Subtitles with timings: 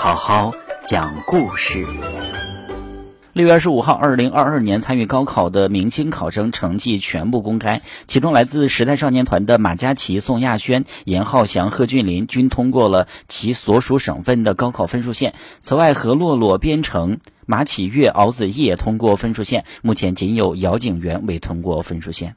[0.00, 0.52] 好好
[0.84, 1.84] 讲故事。
[3.32, 15.34] 六月二十五号，二零二二年参与高考的明星考生成绩全部公开，其中来自时代少年团的马嘉祺、宋亚轩、严浩翔、贺峻霖均通过了其所属省份的高考分数线。
[15.58, 22.36] 此外，何洛洛、边程、马启月、敖子逸也通过分数线，目前仅有姚景元未通过分数线。